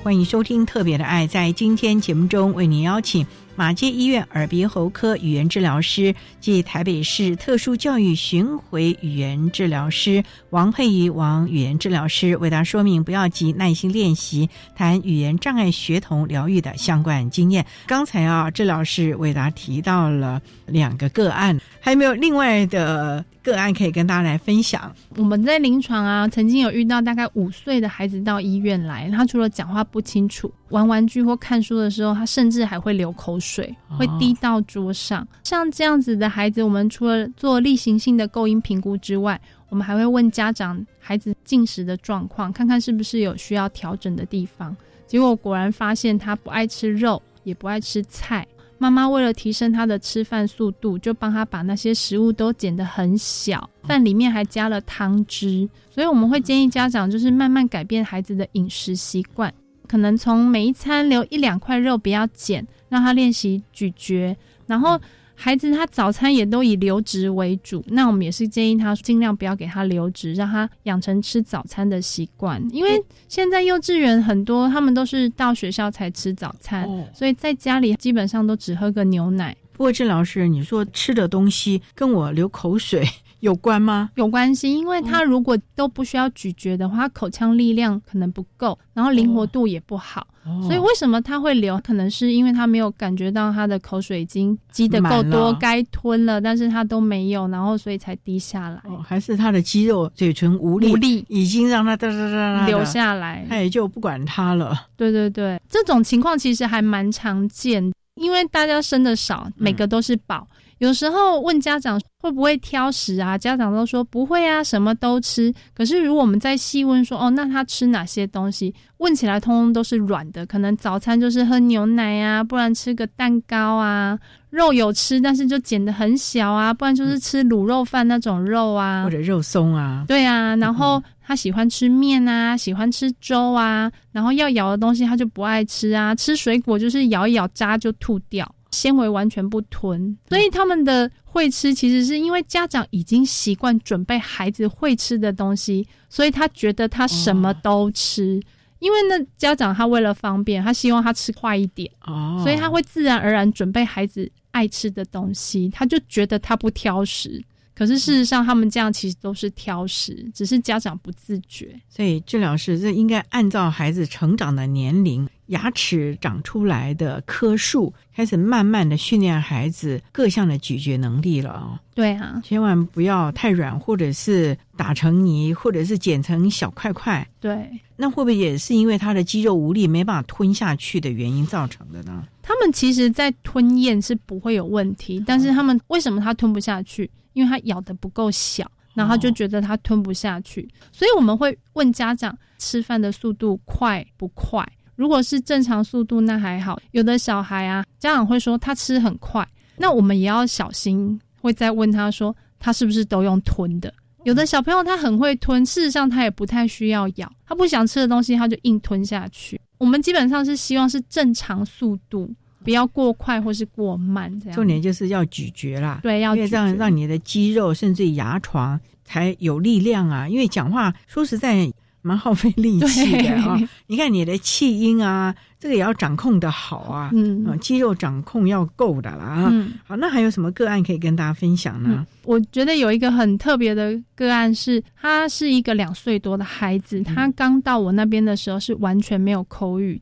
[0.07, 1.27] 欢迎收听《特别的爱》。
[1.29, 3.27] 在今天节目中，为您邀请
[3.57, 17.65] 马街医院耳鼻喉科语言治疗师及台北市特殊教育巡回语言治疗师王佩仪王语言治疗师为大家说明，不要急，耐心练习，谈语言障碍学童疗愈的相关经验。
[17.85, 23.25] 刚才啊，治疗师为大家提到了两个个案，还有没有另外的？
[23.47, 24.93] 个案可以跟大家来分享。
[25.15, 35.25] 我们在临床啊，曾经有遇到大概五岁的孩子到医院来，他除了讲话不清楚、玩玩具或看书的时候，他甚至还会流口水，会滴到桌上。
[35.45, 39.39] 像这样子的孩子，我们除了做例行性的构音评估之外，
[39.69, 44.75] 我们还会问家长孩子进食的状况，看看是不是有需要调整的地方。
[45.07, 48.45] 结果果然发现他不爱吃肉，也不爱吃菜。
[48.77, 55.67] 妈妈为了提升他的吃饭速度，就帮他把那些食物都剪得很小，饭里面还加了汤汁。
[55.89, 59.53] 所以我们会建议家长就是慢慢改变孩子的饮食习惯，
[59.87, 64.99] 可能从每一餐留一两块肉，不要剪，让他练习咀嚼，然后。
[65.39, 72.61] 孩子他早餐也都以流质为主，那我们也是建议他尽量不要给他流质，让他养成吃早餐的习惯。
[72.71, 79.55] 因为现在幼稚园很多，他们都是到学校才吃早餐，所以在家里基本上都只喝个牛奶。
[79.73, 83.07] 不过郑老师，你说吃的东西跟我流口水。
[83.39, 84.09] 有关吗？
[84.15, 90.27] 有关系，因为他如果都不需要咀嚼的话，口腔力量可能不够，然后灵活度也不好。
[90.61, 91.77] 所以为什么他会流？
[91.83, 98.81] 可能是因为他没有感觉到他的口水已经积得够多，该吞了，但是他都没有，然后所以才滴下来。
[99.03, 104.87] 还是他的肌肉嘴唇无力，无力已经让他哒哒哒哒流下来，他也就不管他了。
[104.95, 110.47] 对对对，这种情况其实还蛮常见，因为大家生的少，每个都是宝。
[110.79, 113.37] 有时候问家长会不会挑食啊？
[113.37, 115.53] 家长都说不会啊，什么都吃。
[115.73, 118.73] 可是如果我们再细问说，哦，那他吃哪些东西？
[118.97, 124.17] 问起来通通都是软的，可能早餐就是喝牛奶啊，不然吃个蛋糕啊。
[124.49, 130.05] 肉有吃，但是就剪得很小啊，不然就是吃卤肉饭那种肉啊，或者肉松啊。
[130.07, 138.49] 对啊，然后他喜欢吃面啊，喜欢吃粥啊，然后要咬的东西他就不爱吃啊，吃水果就是咬一咬渣就吐掉。
[138.77, 148.39] 纤维完全不吞，所以他们的会吃其实是因为家长已经习惯准备孩子会吃的东西，所以他觉得他什么都吃。
[148.79, 157.43] 因为呢，家长他为了方便，他希望他吃快一点，哦所以他会自然而然准备孩子爱吃的东西，他就觉得他不挑食。
[157.73, 161.79] 可是事实上，他们这样其实都是挑食，只是家长不自觉。
[161.87, 171.81] 所以治疗师这应该按照孩子成长的年龄、牙齿长出来的颗数，开始慢慢的训练孩子各项的咀嚼能力了啊。
[171.93, 177.27] 对啊，千万不要太软，或者是打成泥，或者是剪成小块块。
[177.39, 182.23] 对，那会不会也是因为他的肌肉无力，没办法吞下去的原因造成的呢？
[182.43, 187.09] 他们其实，在吞咽是不会有问题，但是他们为什么他吞不下去？
[187.33, 194.67] 因为他咬的不够小，然后就觉得他吞不下去，所以我们会问家长吃饭的速度快不快。
[194.97, 196.77] 如果是正常速度，那还好。
[196.91, 203.93] 有的小孩啊，家长会说他吃很快，那我们也要小心，会再问他说他是不是都用吞的。
[204.23, 209.61] 有的小朋友他很会吞，事实上他也不太需要咬，他不想吃的东西他就硬吞下去。
[209.77, 212.29] 我们基本上是希望是正常速度。
[212.63, 216.01] 不要过快或是过慢，这样重点就是要咀嚼啦。
[216.03, 220.27] 对，要因为这样让你的肌肉甚至牙床才有力量啊。
[220.27, 221.71] 因为讲话说实在
[222.07, 223.59] 蛮耗费力气的啊。
[223.87, 225.35] 你看你的气音啊。
[225.59, 229.69] 这个也要掌控的好啊，嗯，肌肉掌控要够的啦啊。
[229.87, 232.05] 好，那还有什么个案可以跟大家分享呢？
[232.25, 239.99] 我觉得有一个很特别的个案是，他是一个两岁多的孩子，他刚到我那边的时候是完全没有口语，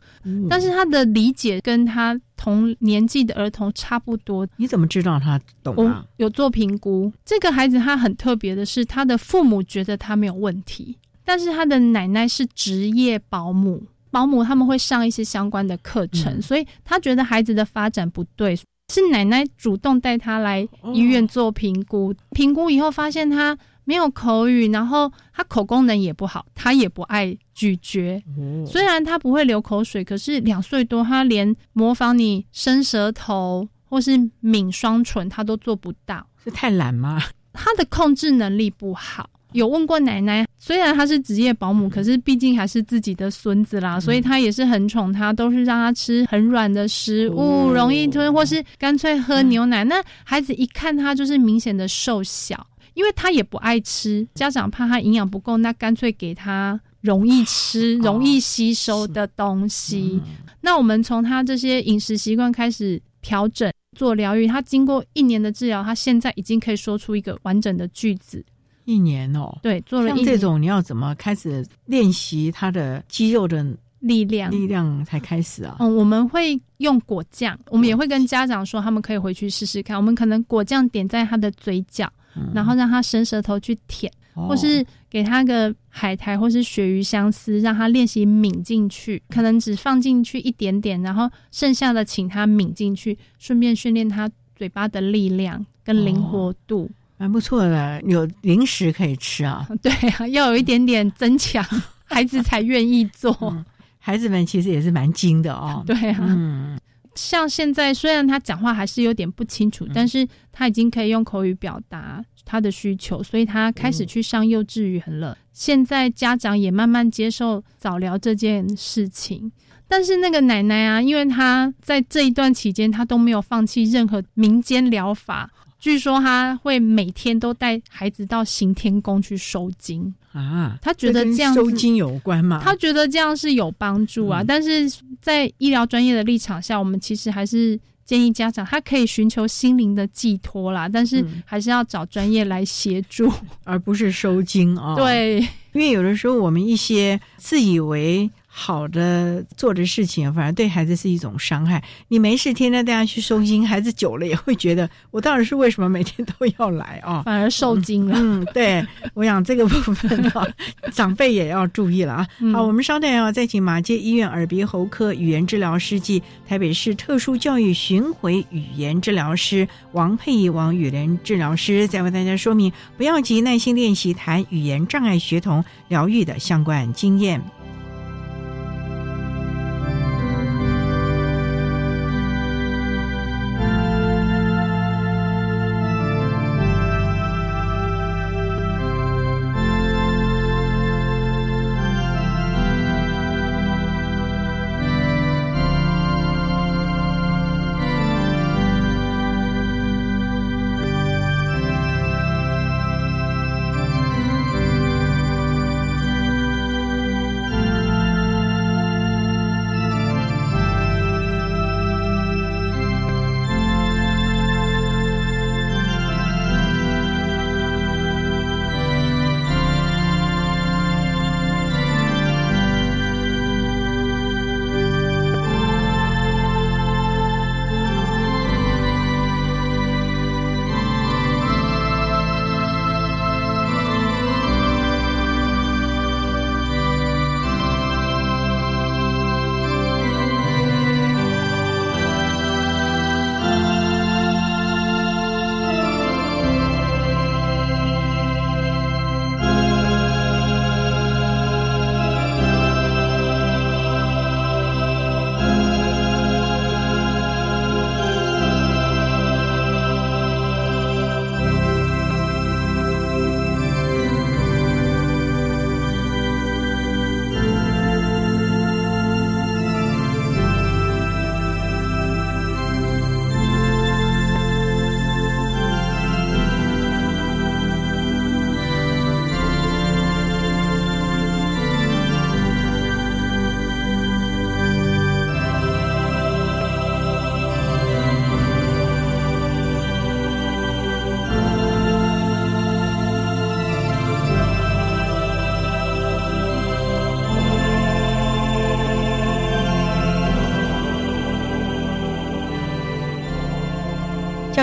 [0.49, 4.45] 但是他的理解跟他同年纪的儿童差不多。
[4.58, 6.03] 你怎么知道他懂啊？
[6.18, 7.10] 有做评估。
[7.24, 13.84] 这个孩子他很特别的是，他的父母觉得他没有问题，但是他的奶奶是职业保姆。
[14.12, 22.14] 保姆他们会上一些相关的课程，所以他觉得孩子的发展不对，是奶奶主动带他来医院做评估。
[22.32, 28.24] 评估以后发现他没有口语，然后他口功能也不好，他也不爱咀嚼。
[28.66, 36.26] 虽然他不会流口水，可是两岁多，他连模仿你伸舌头或是抿双唇，他都做不到。
[36.42, 37.22] 是太懒吗？
[37.52, 39.30] 他的控制能力不好。
[39.56, 49.86] 有问过奶奶，虽然她是职业保姆，可是毕竟还是自己的孙子啦，所以她也是很宠他，都是让他吃很软的食物，容易吞，或是干脆喝牛奶。
[49.86, 60.22] 那孩子一看他就是明显的瘦小，因为他也不爱吃，家长怕他营养不够，那干脆给他容易吃、容易吸收的东西。
[60.60, 64.47] 那我们从他这些饮食习惯开始调整，做疗愈。
[64.47, 68.43] 他经过一年的治疗，他现在已经可以说出一个完整的句子。
[68.86, 73.66] 一年哦，对，做了像这种，你要怎么开始练习他的肌肉的
[74.00, 74.52] 力量？
[74.52, 75.78] 力量才开始啊？
[75.80, 79.98] 嗯，我们会用果酱，我们也会跟家长说，他们可以回去试试看。
[79.98, 82.08] 我们可能果酱点在他的嘴角，
[82.54, 89.22] 然后让他伸舌头去舔，或是给他个海苔或是鳕鱼相思，让他练习抿进去。
[89.30, 96.88] 可能只放进去一点点，然后剩下的请他抿进去，顺便训练他嘴巴的力量跟灵活度。
[97.18, 99.66] 蛮不错的，有零食可以吃啊！
[99.82, 101.63] 对啊，要有一点点增强，
[102.03, 103.66] 孩子才愿意做。
[103.97, 105.84] 孩子们其实也是蛮精的哦。
[105.88, 106.78] 对啊，嗯，
[107.16, 115.38] 像现在虽然他讲话还是有点不清楚，但是他已经可以用口语表达他的需求，所以他开始去上幼稚园了。
[115.53, 119.49] 现在家长也慢慢接受早疗这件事情，
[119.88, 125.49] 但是那个奶奶啊，因为她在这一段期间，她都没有放弃任何民间疗法。
[125.86, 132.60] 据说他会每天都带孩子到行天宫去收金啊，他觉得这样收金有关吗？
[132.64, 143.32] 他觉得这样是有帮助啊，但是在医疗专业的立场下，我们其实还是建议家长他可以寻求心灵的寄托啦，但是还是要找专业来协助，
[143.64, 144.96] 而不是收金啊。
[144.96, 145.40] 对，
[145.74, 148.28] 因为有的时候我们一些自以为。
[148.58, 151.84] 好的做的事情，反而对孩子是一种伤害。
[152.08, 157.22] 你没事天天带他去收心，孩子久了也会觉得，我到底是为什么每天都要来啊？
[157.24, 158.16] 反而受惊了。
[158.18, 158.82] 嗯， 对，
[159.14, 160.47] 我想这个部分啊，
[160.93, 162.28] 长辈也要注意了啊。
[162.53, 177.41] 好，我们稍等啊，再请马街医院耳鼻喉科语言治疗师暨台北市特殊教育巡回语言治疗师王佩仪王语言治疗师，再为大家说明，不要急，耐心练习谈语言障碍学童疗愈的相关经验。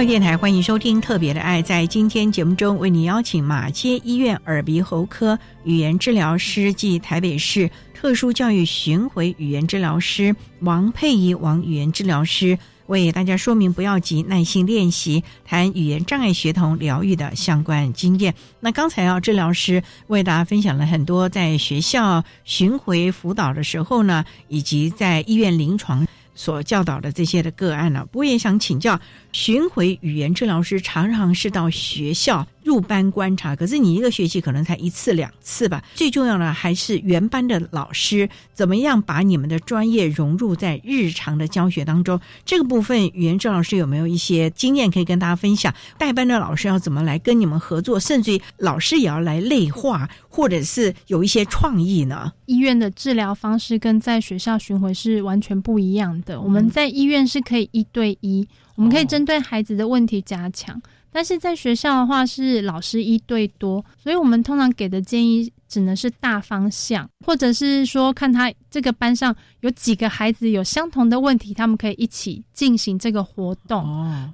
[0.02, 1.62] 教育电台欢迎收听《特别的爱》。
[1.64, 18.34] 在今天节目中，为你邀请马街医院耳鼻喉科语言治疗师暨台北市特殊教育巡回语言治疗师王佩仪王语言治疗师，为大家说明不要急，耐心练习谈语言障碍学童疗愈的相关经验。
[18.58, 26.04] 那刚才啊，治疗师为大家分享了很多在学校巡回辅导的时候呢，以及在医院临床。
[26.34, 28.98] 所教导的这些的个案呢，我也想请教
[29.32, 35.82] 巡回语言治疗师，常常是到学校入班观察，可是你一个学期可能才一次两次吧。
[35.94, 42.20] 最重要的还是原班的老师怎么样把你们的专业融入在日常的教学当中。
[42.44, 45.74] 这个部分，语言郑老师有没有一些经验可以跟大家分享？
[45.98, 52.32] 带班的老师要怎么来跟你们合作，甚至于老师也要来内化，或者是有一些创意呢？
[52.46, 56.40] 医院的治疗方式跟在学校巡回是完全不一样的。
[56.40, 60.80] 我们在医院是可以一对一，我们可以针对孩子的问题加强。
[61.12, 73.84] 但是在学校的话是老师一对多，所以我们通常给的建议只能是大方向，或者是说看他这个班上有几个孩子有相同的问题，他们可以一起进行这个活动。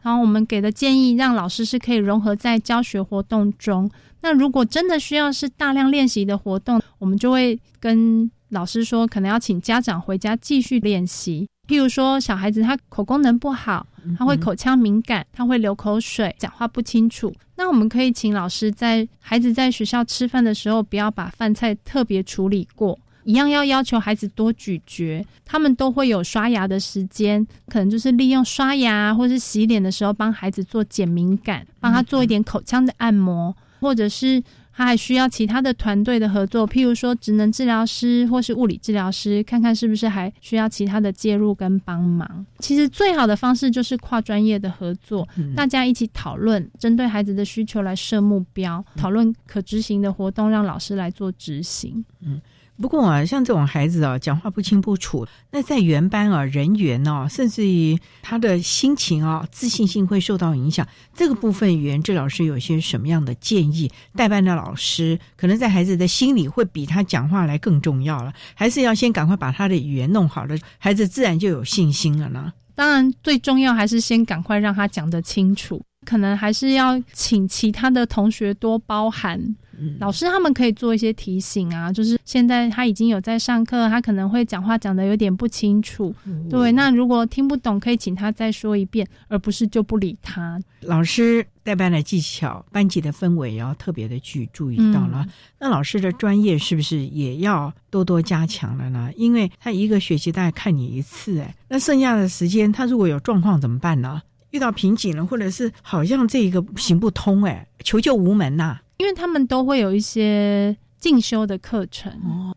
[0.03, 3.91] 然后我们给的建议让老师是可以融合在教学活动中。
[4.21, 11.49] 那如果真的需要是大量练习的活动，我们就会跟老师说，可能要请家长回家继续练习。
[11.69, 17.35] 譬如说，小孩子他口功能不好，他会口腔敏感，他会流口水，讲话不清楚。
[17.57, 25.27] 那我们可以请老师在孩子在学校吃饭的时候，不要把饭菜特别处理过，一样要要求孩子多咀嚼。
[25.45, 34.43] 他们都会有刷牙的时间，可能就是利用刷牙或是洗脸的时候，帮孩子做减敏感，帮他做一点口腔的按摩，或者是。
[34.79, 42.47] 他还需要其他的团队的合作，譬如说职能治疗师或是物理治疗师，看看是不是还需要其他的介入跟帮忙。
[42.61, 45.27] 其实最好的方式就是跨专业的合作，
[45.57, 52.05] 大家一起讨论，针对孩子的需求来设目标，讨论可执行的活动，让老师来做执行。
[52.21, 52.41] 嗯。
[52.81, 60.87] 不过啊，像这种孩子啊，讲话不清不楚，那在原班啊，人员哦，甚至于他的心情啊，自信心会受到影响。
[61.13, 63.91] 这个部分，语言治疗师有些什么样的建议？
[64.15, 72.53] 代班的老师可能在孩子的心里会比他讲话来更重要了，还是要先赶快把他的语言弄好了，孩子自然就有信心了呢？
[72.77, 79.57] 当然，最重要还是先赶快让他讲得清楚，可能还是要请其他的同学多包涵。
[80.01, 86.15] 老师他们可以做一些提醒啊，就是现在他已经有在上课，他可能会讲话讲的有点不清楚，
[86.51, 86.73] 对。
[86.73, 90.61] 那如果听不懂，可以请他再说一遍，而不是就不理他。
[90.81, 95.27] 老师带班的技巧、班级的氛围也要特别的去注意到了。
[95.59, 99.11] 那老师的专业是不是也要多多加强了呢？
[99.17, 104.23] 因为他一个学期大概看你一次，哎，那剩下的时间他如果有状况怎么办呢？
[104.51, 108.79] 遇到瓶颈了，或者是好像这个行不通，哎，求救无门呐。
[108.99, 112.13] 因为他们都会有一些进修的课程，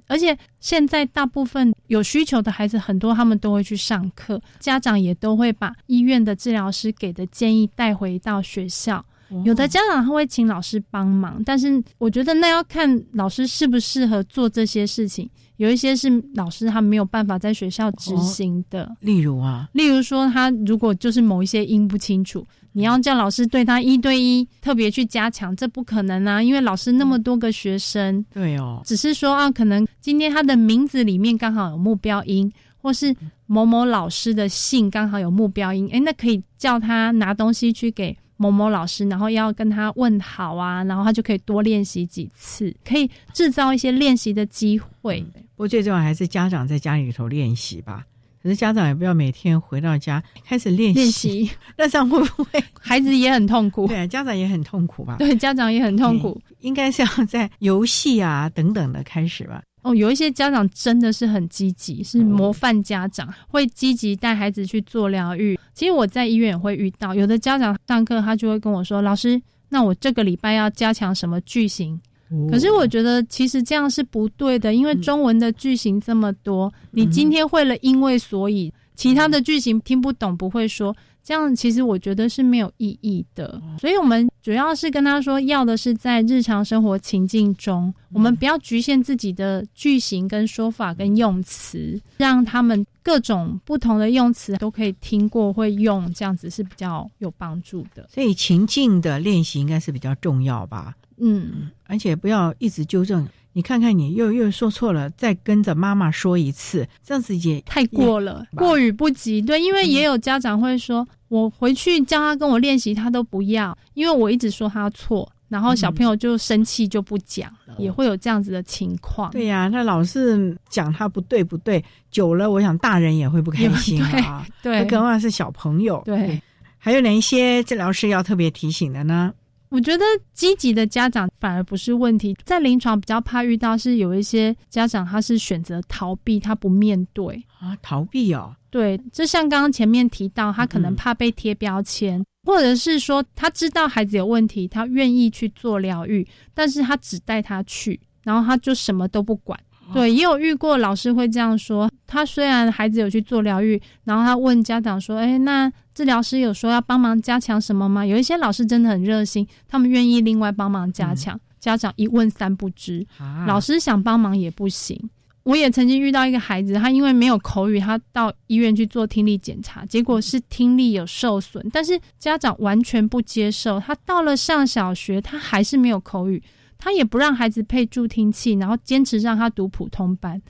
[0.08, 9.06] 而且现在大部分有需求的孩子很多，他们都会去上课，家长也都会把医院的治疗师给的建议带回到学校。
[9.46, 15.30] 有的家长他会请老师帮忙，但是我觉得那要看老师适不适合做这些事情。
[15.62, 22.43] 有一些是老师他没有办法在学校执行的，例如啊，例如说他如果就是某一些音不清楚。
[22.74, 26.41] 你要叫老师对他一对一特别去加强，这不可能啊！
[26.41, 33.14] 因为老师那么多个学生，对哦，只是说啊，可能今天他的名字里面刚好有目标音，或是
[33.45, 45.22] 某某老师的姓刚好有目标音，哎，那可以叫他拿东西去给某某老师，然后要跟他问好啊，然后他就可以多练习几次，可以制造一些练习的机会。
[45.51, 48.03] 不过最重要还是家长在家里头练习吧。
[48.41, 51.47] 可是家长也不要每天回到家开始练习，
[51.78, 53.86] 那这样会不会 孩子也很痛苦？
[53.86, 55.18] 对，家长也很痛苦吧？
[55.20, 56.41] 对，家长也很痛苦。
[56.62, 59.62] 应该是要在游戏啊等等的开始吧？
[59.84, 65.59] 哦，有一些家长真的是很积极，是模范家长，会积极带孩子去做疗愈。
[65.76, 69.39] 其实我在医院也会遇到，有的家长上课他就会跟我说：“老师，
[69.70, 72.01] 那我这个礼拜要加强什么句型？”
[72.50, 83.62] 可是我觉得其实这样是不对的，因为中文的句型这么多，你今天会了因为所以，其他的句型听不懂不会说，这样其实我觉得是没有意义的。
[83.80, 98.08] 所以我们主要是跟他说，要的是在日常生活情境中，我们不要局限自己的句型跟说法跟用词，让他们各种不同的用词都可以听过会用，这样子是比较有帮助的。
[98.10, 100.96] 所以情境的练习应该是比较重要吧。
[101.22, 103.28] 嗯，而且不要一直纠正。
[103.54, 109.42] 你看看，你又又说错了，再跟着妈妈说一次，这样子也太过了，过于不及。
[109.42, 119.30] 对，因为也有家长会说，我回去叫他跟我练习，他都不要，因为我一直说他错，然后小朋友就生气就不讲了，也会有这样子的情况。
[119.32, 124.48] 对呀，他老是讲他不对不对，久了，我想大人也会不开心啊。
[124.64, 126.02] 对，更何况是小朋友。
[126.06, 126.42] 对，
[126.78, 129.34] 还有哪一些治疗师要特别提醒的呢？
[129.72, 130.04] 我觉得
[130.34, 138.54] 积极的家长反而不是问题，在临床比较怕遇到是有一些家长他是选择逃避，他不面对啊，逃避哦。
[138.70, 149.58] 对，就像刚刚前面提到，他可能怕被贴标签，或者是说他知道孩子有问题，他愿意去做疗愈，但是他只带他去，然后他就什么都不管。
[149.94, 151.89] 对，也有遇过老师会这样说。
[152.08, 161.39] 他虽然孩子有去做疗愈，然后他问家长说：“哎，那治疗师有说要帮忙加强什么吗？”有一些老师真的很热心，他们愿意另外帮忙加强。
[161.60, 163.06] 家长一问三不知，
[163.46, 165.00] 老师想帮忙也不行。
[165.44, 173.80] 我也曾经遇到一个孩子，他因为没有口语，他到医院去做听力检查，结果是听力有受损，但是家长完全不接受。
[173.80, 176.42] 他到了上小学，他还是没有口语。
[176.84, 180.42] 他也不让孩子配助听器，然后坚持让他读普通班。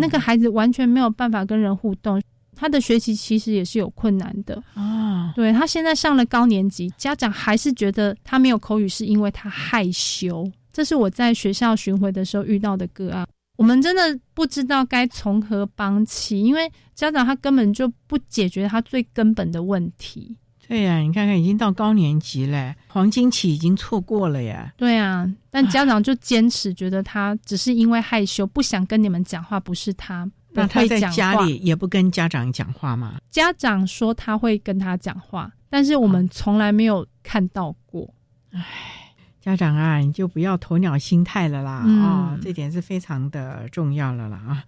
[0.00, 2.20] 那个孩子完全没有办法跟人互动，
[2.56, 4.60] 他的学习其实也是有困难的。
[4.72, 10.50] 啊，对他现在上了高年级，家长还是觉得他没有口语是因为他害羞。
[10.72, 13.26] 这是我在学校巡回的时候遇到的个案。
[13.56, 20.34] 我们真的不知道该从何帮起，因为家长他根本就不解决他最根本的问题。
[20.66, 24.72] 对呀，你看看，已经到高年级了，黄金期已经错过了呀。
[24.76, 30.30] 对啊，但家长就坚持觉得他只是因为害羞，不想跟你们讲话，不是他。
[30.56, 33.16] 那他在家里也不跟家长讲话吗？
[33.30, 38.08] 家长说他会跟他讲话，但是我们从来没有看到过。
[38.52, 39.03] 唉，
[39.44, 44.64] 家长啊，你就不要鸵鸟心态了啦啊，这点是非常的重要了啦啊。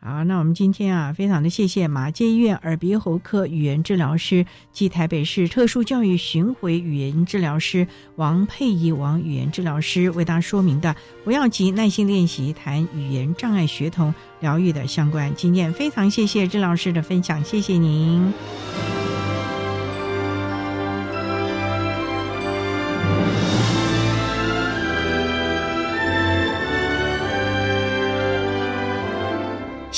[0.00, 15.72] 好，那我们今天啊，非常的谢谢马街医院耳鼻喉科语言治疗师及台北市特殊教育巡回语言治疗师王佩仪王语言治疗师为大家说明的，不要急，耐心练习谈语言障碍学童疗愈的相关经验。
[15.72, 18.32] 非常谢谢治疗师的分享，谢谢您。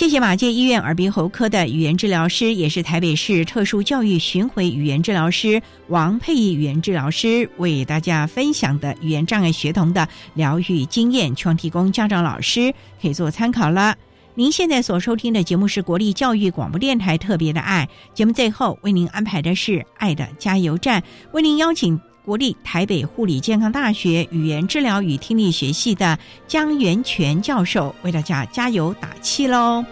[0.03, 13.95] 谢谢马介医院耳鼻喉科的语言治疗师，也是台北市特殊教育巡回语言治疗师王佩仪语言治疗师为大家分享的语言障碍学童的疗愈经验，希望提供家长老师可以做参考了。
[14.35, 21.01] 您现在所收听的节目是国立教育广播电台特别的爱节目，最后为您安排的是爱的加油站，
[21.31, 22.01] 为您邀请。
[22.25, 29.85] 国立台北护理健康大学语言治疗与听力学系的江元全教授为大家加油打气喽！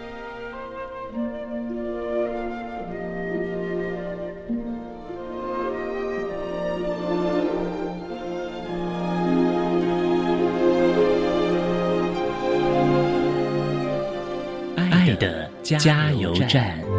[14.77, 16.90] 爱的加油站。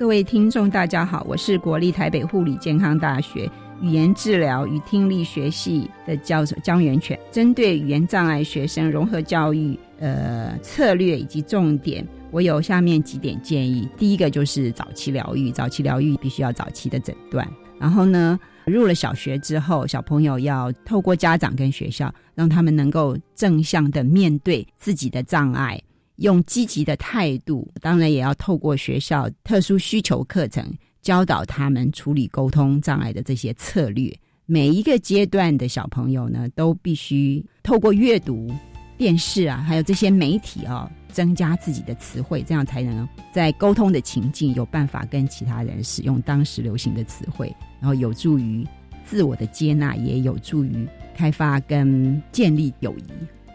[0.00, 3.46] 各位听众，大家好，我是国立台北护理健康大学
[3.82, 7.20] 语言治疗与听力学系的教授江元全。
[7.30, 13.86] 针对语言障碍学生融合教育，呃，策略以及重点，我有下面几点建议。
[13.98, 17.46] 第一个就是早期疗愈，早期疗愈必须要早期的诊断。
[17.78, 25.78] 然后呢，入了小学之后，小朋友要透过家长跟学校，让他们能够正向的面对自己的障碍。
[26.20, 30.70] 用积极的态度，当然也要透过学校特殊需求课程
[31.02, 34.14] 教导他们处理沟通障碍的这些策略。
[34.46, 38.52] 每一个阶段的小朋友呢，都必须透过阅读、
[38.98, 48.66] 电视啊，还有这些媒体啊，增加自己的词汇，这样才能在沟通的情境有办法跟其他人使用当时流行的词汇，然后有助于
[49.04, 53.04] 自我的接纳，也有助于开发跟建立友谊。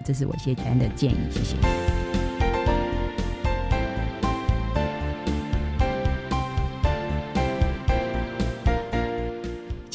[0.03, 1.84] 这是我简单的建议，谢谢。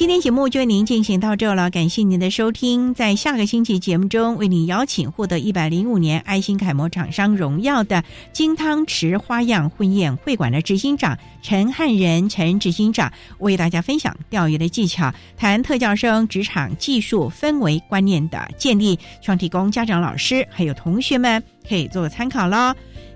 [0.00, 2.94] 今天节目就为您进行到这了，感谢您的收听。
[2.94, 22.74] 在下个星期节目中，为您邀请获得一百零五年爱心楷模厂商荣耀的金汤匙花样婚宴会馆的执行长陈汉仁陈执行长，为大家分享钓鱼的技巧，谈特教生职场技术氛围观念的建立，希望提供家长、老师还有同学们可以做个参考喽。